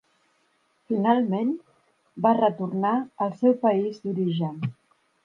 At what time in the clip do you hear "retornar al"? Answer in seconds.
2.39-3.37